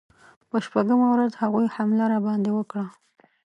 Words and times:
په 0.49 0.57
شپږمه 0.65 1.07
ورځ 1.11 1.31
هغوی 1.41 1.67
حمله 1.75 2.05
راباندې 2.13 2.51
وکړه. 2.53 2.85